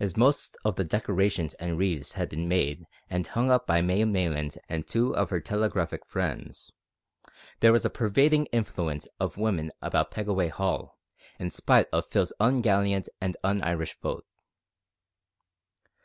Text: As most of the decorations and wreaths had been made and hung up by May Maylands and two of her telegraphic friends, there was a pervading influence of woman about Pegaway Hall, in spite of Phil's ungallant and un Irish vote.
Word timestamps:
As 0.00 0.16
most 0.16 0.56
of 0.64 0.74
the 0.74 0.82
decorations 0.82 1.54
and 1.54 1.78
wreaths 1.78 2.14
had 2.14 2.28
been 2.28 2.48
made 2.48 2.84
and 3.08 3.24
hung 3.28 3.48
up 3.48 3.64
by 3.64 3.80
May 3.80 4.02
Maylands 4.04 4.58
and 4.68 4.84
two 4.88 5.14
of 5.14 5.30
her 5.30 5.38
telegraphic 5.38 6.04
friends, 6.04 6.72
there 7.60 7.72
was 7.72 7.84
a 7.84 7.88
pervading 7.88 8.46
influence 8.46 9.06
of 9.20 9.36
woman 9.36 9.70
about 9.80 10.10
Pegaway 10.10 10.48
Hall, 10.48 10.98
in 11.38 11.50
spite 11.50 11.86
of 11.92 12.10
Phil's 12.10 12.32
ungallant 12.40 13.08
and 13.20 13.36
un 13.44 13.62
Irish 13.62 13.96
vote. 14.00 14.26